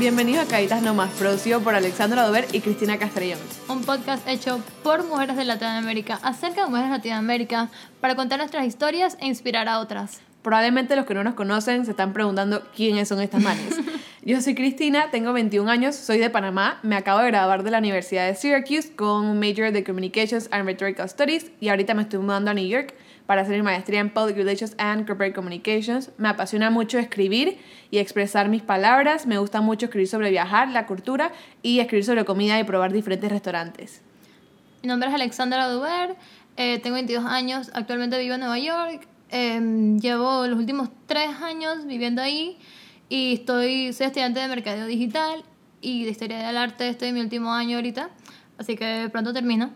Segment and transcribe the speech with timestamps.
[0.00, 3.38] Bienvenidos a Caritas Nomás, producido por Alexandra Dover y Cristina Castrellón.
[3.68, 7.68] Un podcast hecho por mujeres de Latinoamérica, acerca de mujeres de Latinoamérica,
[8.00, 10.22] para contar nuestras historias e inspirar a otras.
[10.40, 13.76] Probablemente los que no nos conocen se están preguntando quiénes son estas manes.
[14.22, 17.78] Yo soy Cristina, tengo 21 años, soy de Panamá, me acabo de graduar de la
[17.78, 22.18] Universidad de Syracuse con un major de Communications and Rhetorical Studies y ahorita me estoy
[22.18, 22.92] mudando a New York
[23.24, 26.10] para hacer mi maestría en Public Relations and Corporate Communications.
[26.18, 27.56] Me apasiona mucho escribir
[27.90, 32.26] y expresar mis palabras, me gusta mucho escribir sobre viajar, la cultura y escribir sobre
[32.26, 34.02] comida y probar diferentes restaurantes.
[34.82, 36.14] Mi nombre es Alexandra Duber,
[36.58, 41.86] eh, tengo 22 años, actualmente vivo en Nueva York, em, llevo los últimos tres años
[41.86, 42.58] viviendo ahí
[43.10, 45.42] y estoy, soy estudiante de Mercadeo Digital
[45.80, 48.08] y de Historia del Arte, estoy en mi último año ahorita,
[48.56, 49.72] así que pronto termino.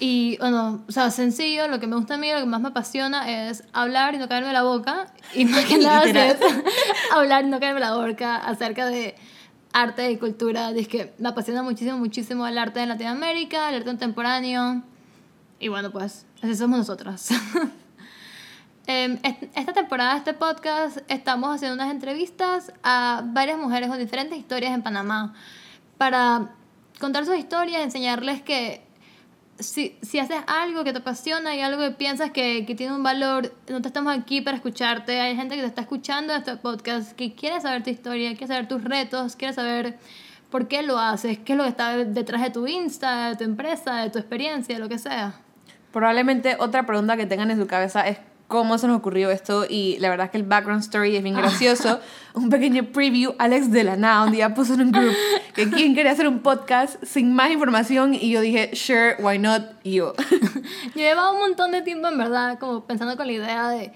[0.00, 2.68] Y bueno, o sea, sencillo, lo que me gusta a mí, lo que más me
[2.68, 5.12] apasiona es hablar y no caerme la boca.
[5.34, 6.36] Y más que nada es
[7.12, 9.14] hablar y no caerme la boca acerca de
[9.72, 10.70] arte y cultura.
[10.70, 14.82] Es que me apasiona muchísimo, muchísimo el arte de Latinoamérica, el arte contemporáneo.
[15.60, 17.28] Y bueno, pues, así somos nosotras.
[18.86, 19.18] Em,
[19.54, 24.74] esta temporada de este podcast estamos haciendo unas entrevistas a varias mujeres con diferentes historias
[24.74, 25.34] en Panamá
[25.96, 26.50] para
[27.00, 28.82] contar sus historias, enseñarles que
[29.58, 33.02] si, si haces algo que te apasiona y algo que piensas que, que, tiene un
[33.02, 35.18] valor, no te estamos aquí para escucharte.
[35.18, 38.68] Hay gente que te está escuchando este podcast, que quiere saber tu historia, quiere saber
[38.68, 39.98] tus retos, quiere saber
[40.50, 43.44] por qué lo haces, qué es lo que está detrás de tu Insta, de tu
[43.44, 45.34] empresa, de tu experiencia, lo que sea.
[45.90, 49.96] Probablemente otra pregunta que tengan en su cabeza es cómo se nos ocurrió esto y
[50.00, 52.00] la verdad es que el background story es bien gracioso.
[52.34, 55.14] un pequeño preview, Alex de la nada un día puso en un group
[55.54, 59.62] que quien quería hacer un podcast sin más información y yo dije, sure, why not
[59.84, 60.12] you.
[60.94, 63.92] yo llevaba un montón de tiempo en verdad como pensando con la idea de,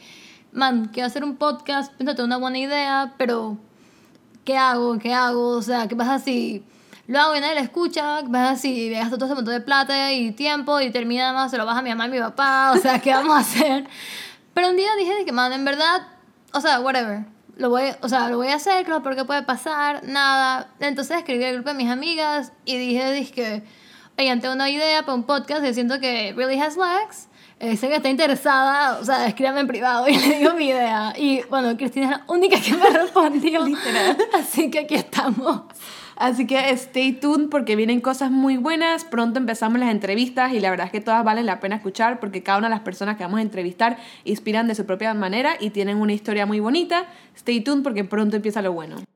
[0.53, 3.59] man, quiero hacer un podcast, tengo una buena idea, pero
[4.45, 4.99] ¿qué hago?
[4.99, 5.51] ¿Qué hago?
[5.51, 6.65] O sea, ¿qué pasa si
[7.07, 10.13] lo hago y nadie lo escucha, ¿qué pasa si gasto todo ese montón de plata
[10.13, 12.73] y tiempo y termina más, se lo baja a mi mamá y mi papá?
[12.75, 13.87] O sea, ¿qué vamos a hacer?
[14.59, 16.09] Pero un día dije de que, man, en verdad,
[16.53, 17.25] o sea, whatever.
[17.55, 20.75] Lo voy, o sea, lo voy a hacer, claro, porque puede pasar, nada.
[20.81, 23.63] Entonces escribí al grupo de mis amigas y dije, dije,
[24.19, 27.28] oye, tengo una idea para un podcast y siento que really has legs.
[27.61, 31.13] Eh, sé que está interesada, o sea, escríbame en privado y le digo mi idea.
[31.17, 33.65] Y bueno, Cristina es la única que me respondió.
[33.65, 34.17] Literal.
[34.35, 35.63] Así que aquí estamos.
[36.15, 39.05] Así que stay tuned porque vienen cosas muy buenas.
[39.05, 42.43] Pronto empezamos las entrevistas y la verdad es que todas valen la pena escuchar porque
[42.43, 45.71] cada una de las personas que vamos a entrevistar inspiran de su propia manera y
[45.71, 47.07] tienen una historia muy bonita.
[47.37, 49.08] Stay tuned porque pronto empieza lo bueno.